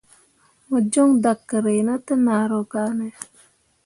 Mo 0.67 0.77
jon 0.91 1.11
dakerre 1.23 1.73
na 1.87 1.95
te 2.05 2.13
nahro 2.25 2.61
kane? 2.71 3.07